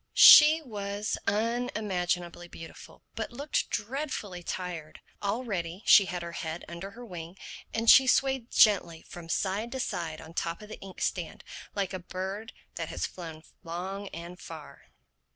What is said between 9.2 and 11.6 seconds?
side to side on top of the ink stand